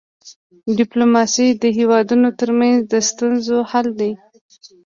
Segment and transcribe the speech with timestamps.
[0.77, 4.11] ډيپلوماسي د هيوادونو ترمنځ د ستونزو حل دی.